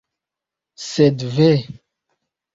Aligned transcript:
Sed, 0.91 1.17
ve! 1.37 1.51